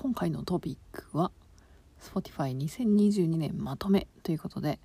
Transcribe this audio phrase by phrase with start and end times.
[0.00, 1.32] 今回のトピックは
[2.00, 4.78] Spotify2022 年まとめということで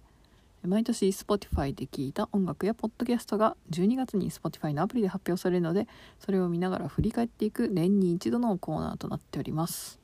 [0.64, 5.88] 毎年 Spotify で聴いた音楽やポッドキャストが12月に Spotify のアプリで発表されるので
[6.18, 10.00] それを見ながら振り返っていく年に一度のコーナーとなっております。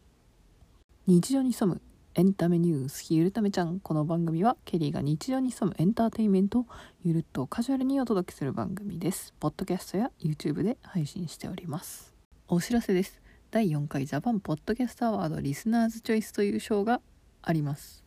[1.07, 1.82] 日常に潜む
[2.14, 3.80] エンタメニュースゆるためちゃん。
[3.80, 6.66] この番組はケリーが日常に潜むエンターテインメントを
[7.04, 9.34] ゆるっとカジュアルにお届けする番組です。
[9.39, 12.14] ポッドキャストや YouTube で配信しております。
[12.48, 13.29] お知らせです。
[13.52, 17.01] 第4回ジャパンポッドキャストアワードリスナーズチョイスという賞が
[17.42, 18.04] あります。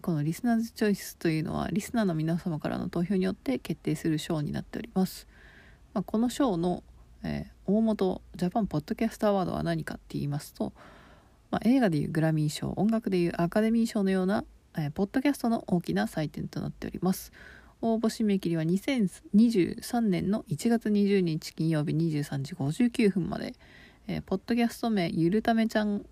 [0.00, 5.28] このリスナーズチョイスというのはリスナーの皆様からの投票によって決定する賞になっております、
[6.06, 6.82] この賞の、
[7.66, 10.72] 大元ジャパンポッドキャストアワードは何かって言いますと、
[11.64, 14.46] 映画でいうグラミー賞音楽でいうアカデミー賞のような、
[14.94, 17.30] ポッドキャストの大きな祭典となっております。
[17.82, 23.54] 応募締め切りは2023年の1月20日金曜日23時59分まで、
[24.10, 26.04] えー、ポッドキャスト名ゆるためちゃん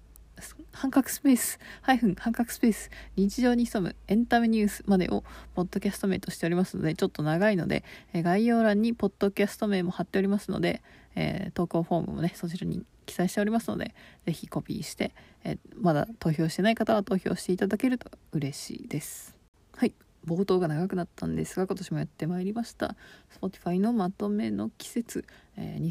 [0.72, 5.24] 半角スペース、ハイフン、半角スペース、日常に潜むエンタメニュースまでを、
[5.56, 10.80] ポッドキャスト名としておりますので、ちょっと長いので、え概要欄にポッドキャスト名も貼っておりますので、
[11.16, 19.34] えー、投稿フォームもね、そちらに記載しておりますので、ぜひコピーして、え、まだ投票してない方は投票していただけると嬉しいです。
[19.74, 19.92] はい。
[20.24, 22.94] 冒頭が長くなったんですが、今年もやってまいりました。
[23.40, 25.24] Spotify のまとめの季節、
[25.56, 25.82] えー、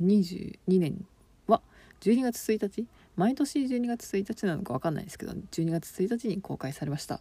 [0.00, 1.04] 2022年
[1.46, 1.60] は
[2.00, 2.86] 12月1日
[3.16, 7.20] 毎年12月1日なのか分かんないですけど12月1日に公開されました、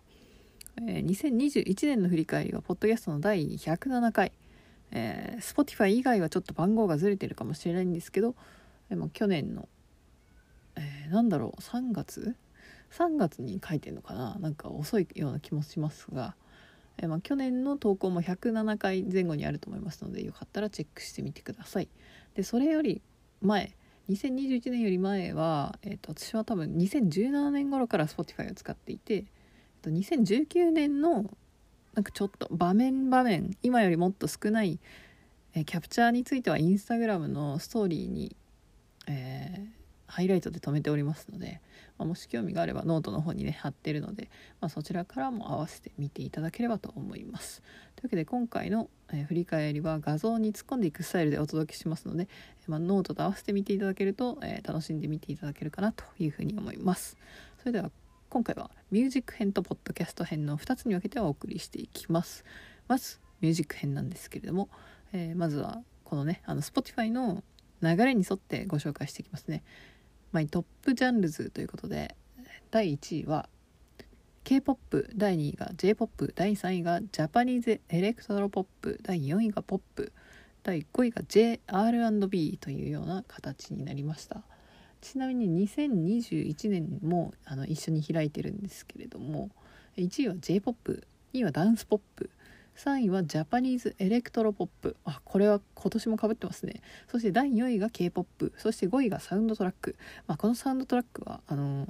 [0.78, 4.32] えー、2021年の振り返りはポッドキャストの第107回、
[4.92, 8.36] えー、Spotify 以外はちょっと番号がずれてるかもしれないんですけど、
[8.90, 9.68] えー、去年の、
[10.76, 12.36] えー、なんだろう3月
[12.92, 14.38] 3月に書いてるのかな？
[14.40, 16.36] なんか遅いような気もしますが、
[16.98, 21.90] えー、まあ、去年の投稿も107回前後にあると思いますのでよかったらチェックしてみてください。
[22.36, 23.02] でそれより
[23.42, 23.76] 前
[24.10, 31.26] 2021年より前は、えーと、私は多分2017年頃から Spotify を使っていて、えーと、2019年の
[31.94, 34.80] なんかちょっと場面場面今よりもっと少ない、
[35.54, 38.36] えー、キャプチャーについては Instagram のストーリーに、
[39.08, 41.62] えー、ハイライトで止めておりますので、
[41.98, 47.62] まあ、もし興味があればノートの方にね貼ってるので、まあ、そちらからも合わせて見ていただければと思います。
[48.04, 52.28] というわけで今回の、え、振り返りは画像に突っ込んでいくスタイルでお届けしますので、
[52.68, 57.16] まあ、ノートと合わせて見ていただけると、え、楽しんで見ていただけるかなというふうに思います。
[57.60, 57.92] それでは
[58.28, 62.44] 今回はミュージック編とポッドキャスト編の2つに分けてお送りしていきます。
[62.90, 64.68] まずミュージック編なんですけれども、
[65.14, 67.42] えまずはこのねあの Spotify の
[67.82, 69.64] 流れに沿ってご紹介していきますね。
[70.34, 72.18] まあ、 Top Genres ということで
[72.70, 73.48] 第1位は
[74.44, 80.12] K-POP 第2位が J-POP 第3位がジャパニーズエレクトロポップ第4位がポップ
[80.64, 84.42] 第5位が JR&B というような形になりました。
[85.02, 89.50] ちなみに2021年もあの一緒に開いてるんですけれども
[89.98, 92.30] 1位は J-POP2 位はダンスポップ
[92.78, 96.82] 3位はジャパニーズエレクトロポップあこれは今年もかぶってますね。
[97.08, 99.96] そして第4位が K-POP そして5位がサウンドトラック、
[100.28, 101.88] まあ、このサウンドトラックはあの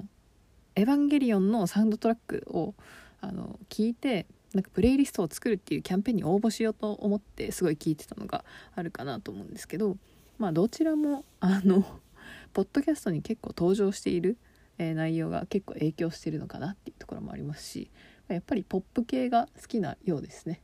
[0.76, 2.74] エヴァンゲリオンのサウンドトラックを
[3.20, 9.96] あの聞いてなんかプレイリストを作るっていうキャンペーンに応募しようと思ってすごい聞いてたのがあるかなと思うんですけど
[10.38, 11.84] まあどちらもあの
[12.52, 14.36] ポッドキャストに結構登場している、
[14.78, 17.90] えー、内容が結構影響してるのかなっていうところもありますし
[18.28, 20.62] やっぱりポップ系が好きなようですね。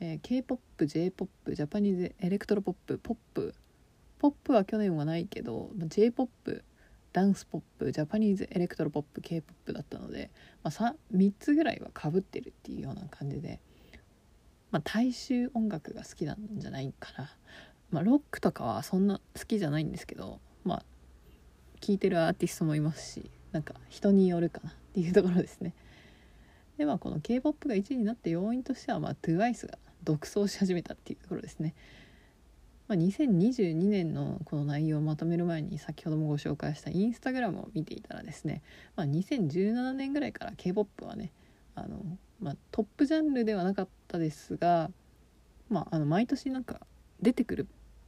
[0.00, 3.54] えー、K-POP、J-POP、ジャパニーズエレクトロポップ、ポップ、
[4.18, 6.64] ポップは去年はないけど、J-POP、
[7.14, 10.32] ダンスポップ、ジャパニーズエレクトロポップ、K-POP だったので、
[10.64, 13.60] まあ、3, 3つぐらいはかぶってるっていうような感じで、
[14.72, 17.30] まあ、大衆音楽が好きなんじゃないかな。
[17.92, 20.84] まあ、ロックとかはそんな好きじゃないんですけど、まあ、
[21.80, 25.72] 聴いてるアーティストもいますし、なんか人によるかなっていうところですね。
[26.78, 31.76] ではこの K-POP が1位になった要因としては、ま、TWICE が独走し始めたっていうところですね。
[32.86, 38.62] まあ、2022年のこの内容をまとめる前に先ほどもご紹介したインスタグラムを見ていたらですね、
[38.96, 41.32] まあ、2017年ぐらいから K-POP はね
[41.74, 42.02] あの、
[42.40, 44.90] まあ、トップジャンルではなかったですが、
[45.70, 46.80] まあ、あの毎年なんか
[47.22, 47.66] 出てくる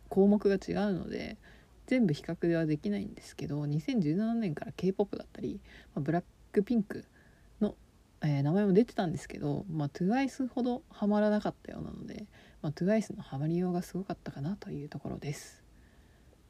[0.09, 1.39] 項目が違うので
[1.87, 5.61] 全部比較ではできないんですけど2017年から K-POP だったり、
[5.95, 7.07] まあ、ブラックピンク
[8.23, 12.27] えー、名前も出てたんですけど、まあ、TWICE ほどハマらなかったようなので、
[12.63, 15.63] まあ、TWICE のハマりようがすごかったかなというところです。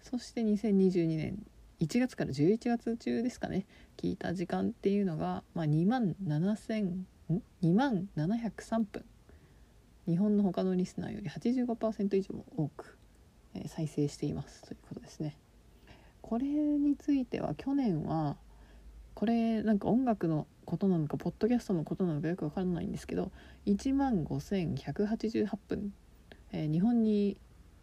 [0.03, 1.45] そして2022年
[1.81, 3.67] 1月から11月中ですかね
[3.97, 6.93] 聞いた時間っていうのが、まあ、2万7000
[7.63, 9.05] 2万703分
[10.07, 12.97] 日本の他のリスナーより85%以上も多く、
[13.55, 15.37] えー、再生していますということですね。
[16.23, 18.37] これについては去年は
[19.15, 23.33] これなんか音楽のことなのかポッドキャストのことなのかよく分からないんですけど
[23.67, 25.95] 1万5188分、
[26.53, 27.39] えー、日本に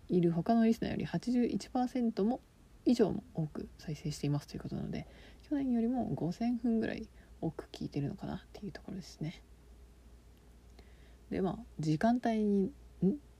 [0.10, 2.42] いる他のリスナーより81%も
[2.86, 5.08] 以上も多く再生していますということなので
[5.50, 7.08] 去年よりも5000分ぐらい
[7.42, 9.42] 多く聞いてるのかなっていうところですね。
[11.30, 12.72] でまあ時間帯に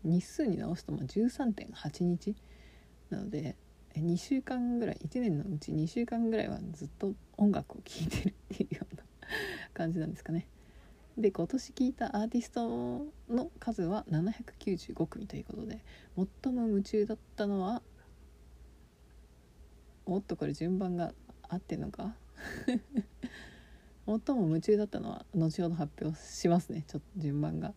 [0.04, 2.36] 日数に直すとまあ13.8日
[3.10, 3.56] なので
[3.96, 8.83] 2週間ぐらい1年のうち2週間ぐらいはずっと音楽を聴いてるっていうよう
[9.74, 10.48] 感じなんですかね。
[11.18, 15.80] で今年聴いたアーティストの数は795組ということで
[16.44, 17.84] 最も夢中だったのは
[20.08, 21.14] おっとこれ順番が
[21.48, 22.16] 合ってんのか？
[24.06, 26.84] 最も夢中だったのは後ほど発表しますね。
[26.88, 27.74] ちょっと順番が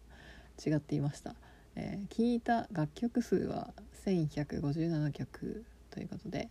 [0.64, 1.36] 違っていました、
[1.74, 3.74] えー、聞いた楽曲数は
[4.04, 6.48] 1157曲ということで、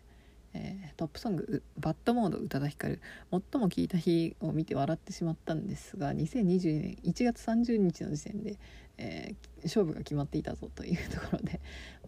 [0.58, 8.58] えー、トップソング「バッドモード宇多田ヒカル」最も聴いた日を見て笑ってしまったんですが2022年1月30日の時点で、
[8.98, 11.60] えー、勝負が決まっていたぞというところで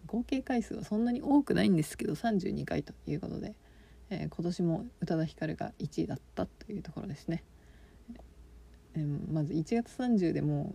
[0.06, 3.54] 合計回数はそんなに多くないんですけど32回ということで、
[4.08, 7.44] えー、今年も宇多田ヒカルが1位だったというところですね。
[8.94, 10.74] えー、まず1月30でも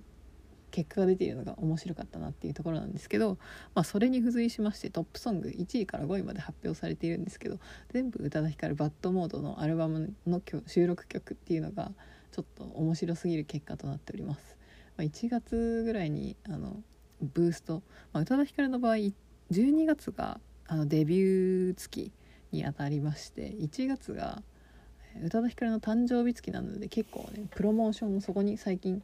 [0.73, 3.37] 結果が出ているのが面白かったなっていうところなんですけど、
[3.75, 7.59] まあ、それに付随しましてトップソング1位から5位まで発表されているんですけど
[7.93, 11.91] 全部宇多田ヒカルバッドモードのアルバムの収録曲っていうのが
[12.31, 14.57] ちょっと面白すぎる結果となっております。
[14.97, 16.81] まあ、1月ぐらいにあの
[17.21, 22.11] ブースト、まあ、宇多田ヒカルの場合12月があのデビュー月
[22.51, 24.41] にあたりまして1月が
[25.23, 29.03] 宇多田ヒカルの誕生日月なので結構ねプロモーションもそこに最近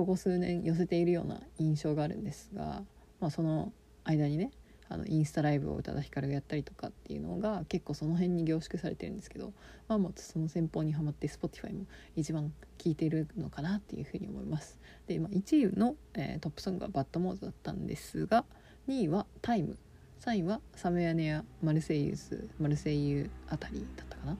[0.00, 2.82] ここ数年寄せているような印象があるんですが、
[3.20, 3.70] まあ、その
[4.04, 4.50] 間にね
[4.88, 9.52] あのインスタライブを宇多田ヒカルがやったりとかっていうのが結構その辺に凝縮されてるんですけど
[9.88, 11.84] まあもうその戦法にはまって Spotify も
[12.16, 14.78] 一番聴いてるのかなっていうふうに思います。
[15.06, 18.46] で、まあ、1位の、えー、トップソングはバッドモードだったんですが
[18.88, 19.76] 2位はタイム。
[20.24, 24.38] 3位はサムヤネやマルセイユスマルセイユあたりだったかな。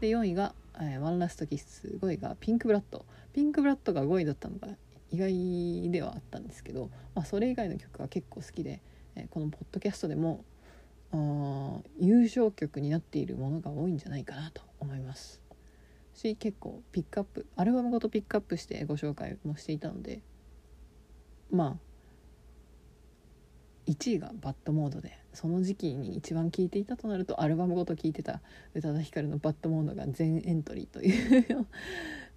[0.00, 1.98] で4位が、えー、ワンラストキス。
[2.00, 3.04] 5位がピンクブラッド。
[3.32, 4.68] ピンクブラッドが5位だったのが
[5.12, 8.80] 意外ではあったんですけど、まあ、それ以外の曲は結構好きで、
[9.14, 10.44] え、このポッドキャストでも
[11.12, 15.42] あ優勝曲になっているものが多いんじゃないかなと思います。
[16.14, 20.20] し結構ピックアップアルバムごとピックアップしてご紹介もしていたので
[21.50, 28.40] まあ1位がバッドモードでその時期に一番聴いていたとなるとアルバムごと聴いてた
[28.74, 31.44] 宇多田ヒカルのバッドモードが全エントリーという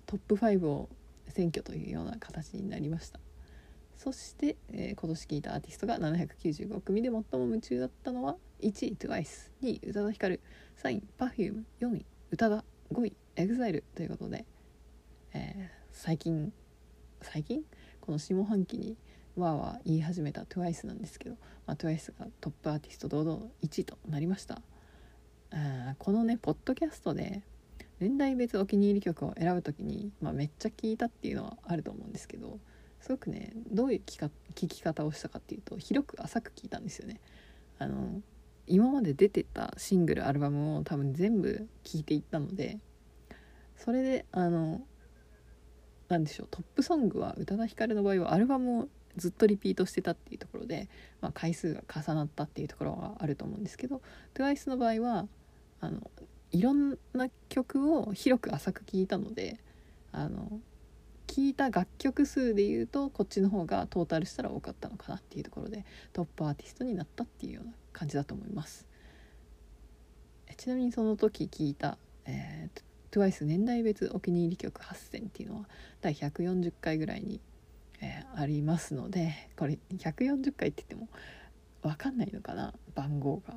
[0.08, 0.90] トップ5を
[1.30, 3.20] 選挙というような形になりました。
[3.98, 10.42] そして、えー、今年聴いたアーティストが795組で最も夢中だったのは1位 TWICE2 位宇多田ヒカル
[10.84, 12.64] 3位 Perfume4 位宇多田
[12.94, 14.46] 5位 EXILE ということで、
[15.34, 16.52] えー、最近
[17.22, 17.64] 最近？
[18.02, 18.98] この下半期に
[19.36, 24.62] わーわー言い始めた TWICE なんですけど、まあ、TWICE がトップアーティスト堂々1位となりました。
[25.52, 27.42] あこのねポッドキャストで
[28.00, 32.60] 年代別お気に入り曲を選ぶ時に、まあ、めっちゃ聴いたっていうのはあると思うんですけど
[33.00, 34.30] すごくねどういう聴
[34.68, 37.20] き方をしたかっていうと広く浅く聴いたんですよね。
[37.78, 38.22] あの
[38.68, 42.80] 今まで出てたシングルアルバムを多分全部聴いていったので
[43.78, 44.82] それであの
[46.10, 50.90] 何でしょうトップソングは宇多田ヒカルの場合はアルバムをずっとリピートしてたっていうところで、
[51.22, 54.02] まあ、回数が重なったっていうところはあると思うんですけど
[54.34, 55.28] TWICE の場合は
[55.80, 56.02] あの
[56.52, 59.60] いろんな曲を広く浅く聴いたので
[60.12, 60.60] あの
[61.28, 68.88] 聴いた楽曲数でいうとこっちの方がトータルしたら多かったのかなっていうところでトップアーティストになったっていうような感じだと思います。
[70.58, 75.66] ちなみにその時聴いた、えー、TWICE 年代別お気に入り曲8選っていうのは
[76.00, 77.42] 第140回ぐらいに、
[78.00, 81.10] えー、ありますのでこれ140回って言っても
[81.82, 82.74] 分かんないのかな？
[82.94, 83.56] 番号が。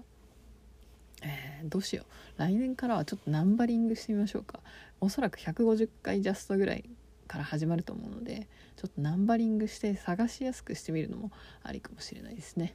[1.23, 2.05] えー、どうしよ
[2.37, 2.41] う。
[2.41, 4.61] 来年からはちょっとナンバリングしてみましょうか。
[5.01, 6.89] おそらく150回ジャストぐらい
[7.29, 11.31] から始まると思うのでちょっとナンバリングして探しやすくしてみるのも
[11.63, 12.75] ありかもしれないですね。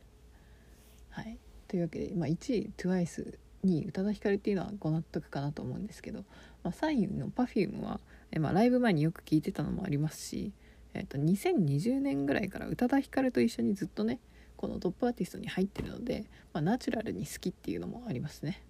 [1.10, 1.38] はい。
[1.68, 6.24] というわけで、まあ、1位 TWICE に宇多田ヒカルっていうのはご納得かなと思うんですけど、
[6.64, 8.00] まあ、3位の Perfume は、
[8.32, 10.52] えまあ、ライブ前によく聴いてたのもありますし、
[10.94, 14.20] えー、と2020年ぐらいから宇多田ヒカルと一緒にずっとね
[14.64, 18.64] このトップアーティストに入ってるので、まあ、ナチュラルに好きっていうのもありますね。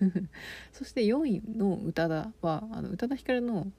[0.74, 3.72] そして4位の宇多田はあの宇多田ヒカルの、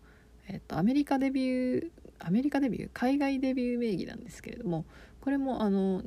[0.48, 4.84] えっと、アメリカデビューアメリカデビュー海外デビュー名義なんですけれども
[5.22, 6.02] これもあの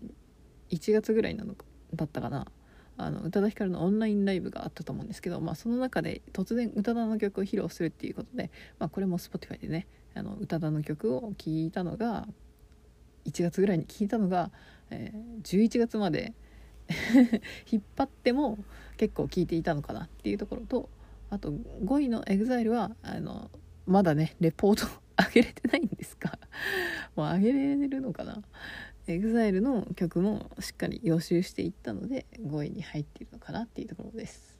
[0.70, 1.54] 1月ぐらいなの
[1.94, 2.50] だったかな。
[2.96, 8.50] あの宇多田ヒカルのオンラインライブがあったと思うんですけど、まあ、その中で突然宇多田の曲を披露するっていうことで、
[8.80, 12.26] まあ、これも Spotify でねあの宇多田の曲を聴いたのが
[13.26, 14.50] 1月ぐらいに聴いたのが、
[14.92, 16.34] えー、11月まで
[17.70, 18.58] 引っ張っても
[18.96, 20.88] 結構聴いていたのかなっていうところと
[21.30, 23.50] あと5位の EXILE はあの
[23.86, 26.38] まだねレポート上げれてないんですか？
[27.16, 28.42] もう上げれるのかな
[29.06, 34.58] ？EXILE の曲もしっかり予習していったので5位に入っているのかなっていうところです。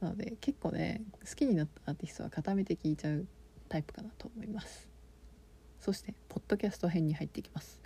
[0.00, 3.26] なので結構ね好きになったアーティストは固めて聴いちゃう
[3.68, 4.88] タイプかなと思います。
[5.80, 7.80] そしてポッドキャスト編に入っていきます。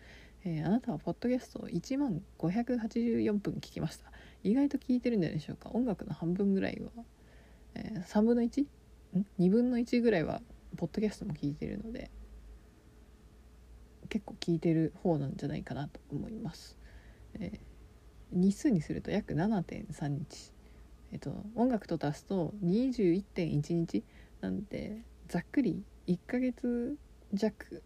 [0.45, 4.11] えー、あなたはポッドキャストを1万584分聞きました。
[4.43, 5.71] 意外と聞いてるんじゃないでしょうか。
[5.73, 7.05] 音楽の半分ぐらいは、
[7.75, 8.63] えー、3分の 1?
[8.63, 8.67] ん
[9.39, 10.41] ？2分の1ぐらいは
[10.77, 12.11] ポッドキャストも聞いてるので
[14.09, 16.79] 結構聞いてる方なんじゃないかなと思います、
[17.35, 20.53] えー、日数にすると約7.3日。
[21.13, 24.05] えっ、と音楽と足すと21.1日
[24.41, 26.97] なんでざっくり1ヶ月
[27.33, 27.83] 弱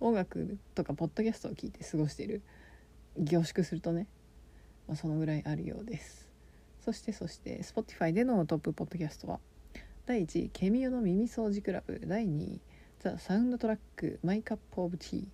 [0.00, 2.42] 音楽とかポッドキャストを聞いて過ごしている。
[3.16, 4.08] 凝縮するとね、
[4.88, 6.28] まあ、そのぐらいあるようです。
[6.84, 9.40] そしてそして Spotify でのトップポッドキャストは
[10.06, 12.00] 第1位ケミオの耳掃除クラブ。
[12.06, 12.60] 第2位
[13.00, 15.24] ザ・サウンドトラック My Cup of Tea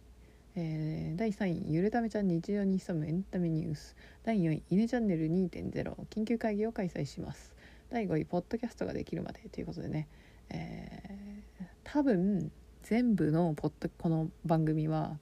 [0.56, 3.96] えー、第3位ゆるためちゃん日常に潜むエンタメニュース。
[4.24, 7.54] 第4位イネチャンネル2.0緊急会議を開催します。
[7.90, 10.08] 第5位ポッドキャストができるまでということでね、
[10.50, 12.50] えー、多分
[12.82, 15.18] 全部のポッドこの番組は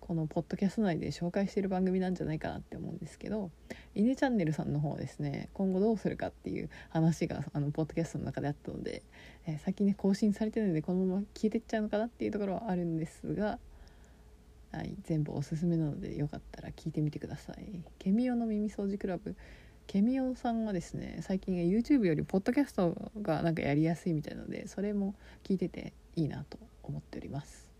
[0.00, 3.50] このポッドキャスト内で紹介している番組なんじゃないかなって思うんですけど
[3.94, 9.02] 「イネチャンネル」さんの方ですね今後どうするかっていう話があのポッドキャストの中であったので、
[9.46, 13.58] えー、先ね更新されてるのでこのまま消えてっちゃうのかなっていうところはあるんですが、
[14.72, 17.82] はい、全部おすすめなのでよかったら聞いてみてください。
[17.98, 19.34] ケミオの耳掃除クラブ
[19.88, 27.70] ケミオさんはですね最近 YouTube よりポッドキャストがなんかやりやすいみたいなのでそれも聞いてていいなと思っております。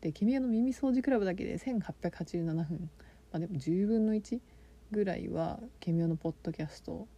[0.00, 2.90] で「君の耳掃除クラブ」だけで1887分、
[3.32, 4.40] まあ、でも10分の1
[4.90, 7.08] ぐらいはケミオのポッドキャスト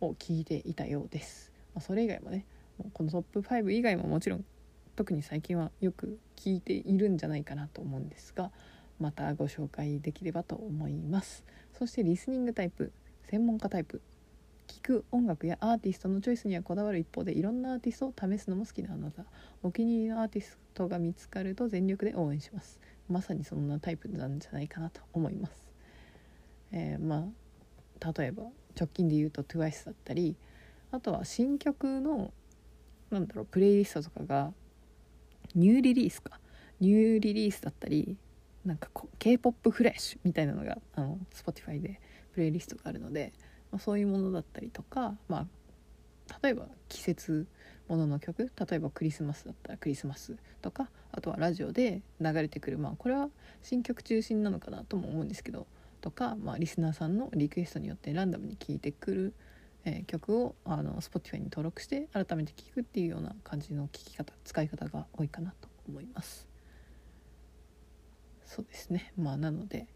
[0.00, 2.46] を聞いていたようです、まあ、それ以外もね
[2.92, 4.44] このトップ5以外ももちろん
[4.96, 8.50] 特に最近はよく聞いているんじゃないかなと思うんですが
[8.98, 11.44] またご紹介できればと思います。
[11.72, 12.92] そしてリスニングタイプ
[13.24, 14.00] 専門家タイプ
[14.66, 19.24] 聴く音楽やアーティストのチョイスにはこだわる一方でいろんなアーティストを試すのも好きなあなた。
[19.62, 22.80] お気に入りのアーティストが見つかると全力で応援します。
[23.08, 25.62] まさにそんなタイプなんじゃないかなと思います、
[26.72, 27.28] えー、ま
[28.00, 28.44] あ例えば
[28.78, 30.36] 直近で言うと TWICE だったり
[30.90, 32.32] あとは新曲の
[33.10, 34.52] なんだろうプレイリストとかが
[35.54, 36.40] ニューリリースか。
[36.80, 38.16] ニューリリースだったり
[38.64, 42.00] なんかこう k p o p フレッシュみたいなのがあの Spotify で
[42.32, 43.32] プレイリストがあるので
[43.74, 45.48] まあ、そういうものだったりとか、ま
[46.30, 47.48] あ、例えば季節
[47.88, 53.30] ものの曲例えばクリスマスだったらクリスマスとかあとはラジオで流れてくるまあこれは
[53.64, 55.66] 新曲中心なのかなとも思うんですけど
[56.00, 59.34] とか、まあ、リスナーさんのリクエストによってランダムに聴いてくる、
[59.84, 66.46] えー、曲をあの Spotify に登録して改めて聴くっていうような感じの聴き方使い方が多いかなと思います。
[68.46, 69.12] そうですね。
[69.16, 69.88] まあなので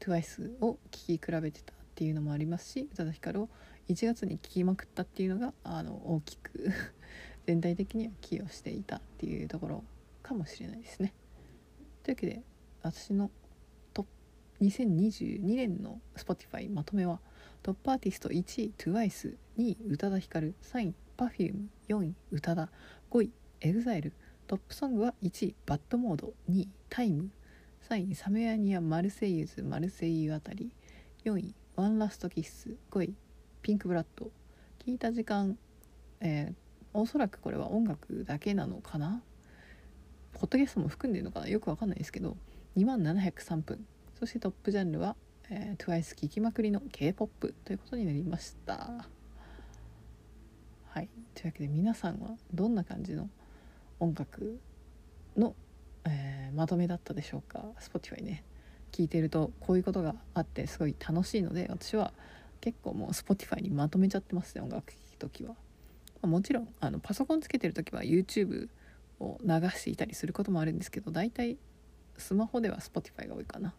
[0.00, 3.50] TWICE を聴き比べてたっていうのもありますし宇多田ヒカルを
[3.90, 6.70] 1月に聴きまくったっていうのがあの大きく
[7.44, 9.84] 全体的には寄与していたっていうところ
[10.22, 11.12] かもしれないですね。
[12.02, 12.42] というわけで
[12.80, 13.30] 私の
[13.92, 14.06] ト
[14.62, 17.20] 2022年の Spotify まとめは
[17.62, 22.72] トップアーティスト1位 TWICE2 位宇多田ヒカル3位 Perfume4 位宇多田
[23.10, 23.30] 5位
[23.60, 24.12] EXILE
[24.46, 27.30] トップソングは1位バッドモード2位タイム
[27.90, 30.72] 3位サメアニアマルセイユズマルセイユあたり
[31.26, 32.76] 4位ワンラストキッス。
[32.90, 33.14] 5位
[33.62, 34.30] ピンクブラッド。
[34.86, 35.56] 聞いた時間、
[36.20, 36.54] えー、
[36.92, 39.22] おそらくこれは音楽だけなのかな？
[40.34, 41.48] ポッドキャストも含んでるのかな？
[41.48, 42.36] よくわかんないですけど。
[42.76, 43.86] 2万703分。
[44.18, 45.16] そしてトップジャンルは、
[45.48, 49.08] え、TWICE 聴きまくりの K-POP ということになりました。
[50.90, 51.08] はい。
[51.34, 53.30] というわけで皆さんはどんな感じの
[54.00, 54.60] 音楽
[55.34, 55.54] の、
[56.04, 58.44] えー、まとめだったでしょうか？Spotify ね。
[58.90, 62.12] 聞いてるとこういうことがあってすごい楽しいので私は
[62.60, 65.54] 結構もう Spotify にまとめちゃってますね音楽聴く時は、ま
[66.24, 68.68] あ、もちろんあのパソコンつけてる時は YouTube
[69.20, 71.56] を流していたりすることもあるんですけど大体
[72.16, 73.74] スマホでは Spotify が多いかな。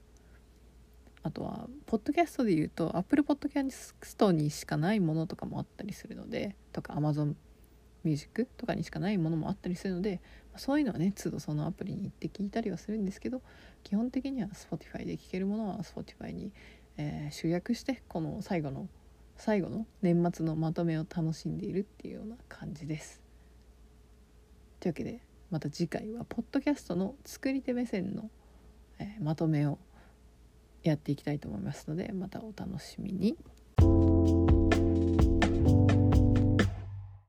[1.24, 7.36] あとはポッドキャストで言うと Apple Podcast にしかないものとかもあったりするのでとか Amazon
[8.04, 10.20] ミュージックとかにしかないものもあったりするので
[10.58, 13.42] そういうのはね都度そのアプリに行って聞いたりはするんですけど
[13.84, 16.52] 基本的には Spotify で聴けるものは Spotify に、
[16.98, 18.88] えー集約してこの最後の
[19.38, 23.22] 最後の年末のまとめを楽しんでいるっていうような感じです。
[24.80, 28.30] というわけでまた次回はポッドキャストの作り手目線の、
[29.00, 29.80] えーまとめを
[30.84, 33.38] やっていきたいと思いますのでまたお楽しみに。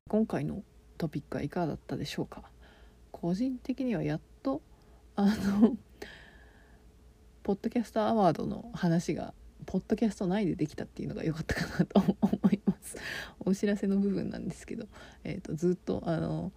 [0.08, 0.62] 今回の
[0.98, 2.51] トピックはいかがだったでしょうか？
[3.12, 4.60] 個人的にはやっと
[5.14, 5.76] あの
[7.44, 9.34] ポッドキャストアワードの話が
[9.66, 12.96] ポッドキャスト内でできたっていうのが良かったかなと思います。
[13.40, 14.88] お知らせの部分なんですけど、
[15.24, 16.52] えー、とずっとあの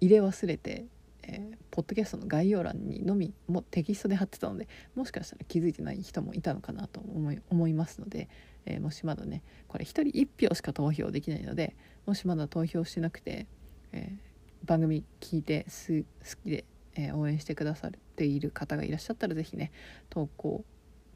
[0.00, 0.84] 入れ忘れて、
[1.22, 4.66] えーポッドキャストの概要欄にのみもテキストで貼ってたので
[4.96, 8.28] もしかしたら気づいてない人もいたのかなと思い思いますので、
[8.66, 13.46] えーもしまだねこれ1人1票しか投票できないのでもしまだ投票してなくて、
[13.92, 14.27] えー
[14.64, 16.06] 番組聞いてす好
[16.44, 19.70] きで、えー応援してくださっている方がいらっしゃったら是非ね
[20.10, 20.64] 投稿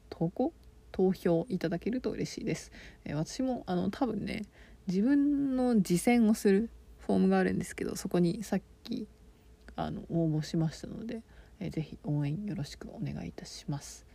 [0.09, 0.53] 投稿？
[0.91, 2.71] 投票いただけると嬉しいです、
[3.03, 4.43] えー私もあの多分ね
[4.87, 6.69] 自分の実践をする
[6.99, 9.07] フォームがあるんですけどそこにさっき
[9.75, 11.21] あの応募しましたので、
[11.59, 14.05] えーぜ応援よろしくお願いいたします。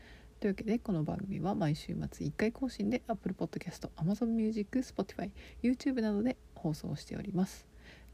[0.41, 5.31] というわけでこの番組は毎週末1回更新で Apple Podcast、Amazon Music、Spotify、
[5.65, 7.68] YouTube などで放送しております。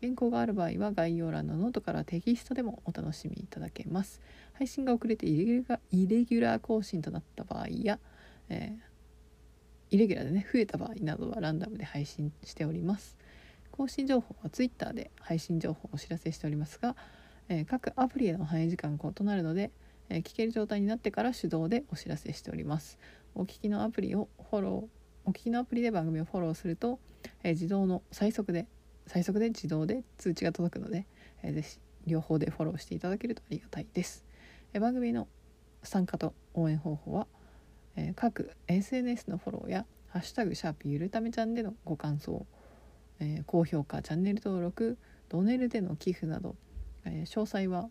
[0.05, 4.21] 原稿がある場合は概要欄のノートからテキストでもお楽しみいただけます。
[4.53, 7.99] 配信が遅れてイレギュラーイレギュラー更新となった場合や、
[8.51, 8.95] えー
[9.91, 13.17] イレギュラーでね増えた場合などはランダムで配信しております。
[13.71, 16.97] 更新情報は Twitter で配信情報をお知らせしておりますが、
[17.49, 19.71] えー各アプリへの反映時間が異なるので、
[20.11, 22.99] えー聞ける状態になってから手動でお知らせしております。
[23.35, 26.99] お聞きのアプリをフォローお聞きのアプリで番組をフォローすると、
[27.43, 28.67] えー自動の最速で
[29.07, 31.07] 最速で自動で通知が届くので、
[31.43, 34.25] えーぜひ両方でフォローしていただけるとありがたいです、
[34.73, 35.27] えー番組の
[35.83, 37.27] 参加と応援方法は、
[37.97, 42.47] えー各 SNS のフォローや「ハッシュタグシャープゆるためちゃん」でのご感想、
[43.21, 46.57] えー高評価チャンネル登録ドネルでの寄付など、
[47.05, 47.89] えー詳細は、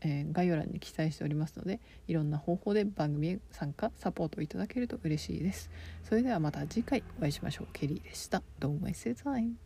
[0.00, 5.70] えー概要欄に記載しておりますのでいろんな方法で番組へ参加サポートいただけると嬉しいです。
[6.02, 7.68] それではまた次回お会いしましょう。
[7.72, 8.42] ケリーでした。
[8.60, 9.52] Don't waste your time